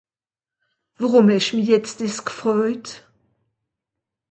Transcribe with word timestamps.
Worùm 0.99 1.27
hesch 1.33 1.53
mich 1.55 1.69
jetz 1.71 1.89
dìss 1.99 2.17
gfröjt? 2.27 2.87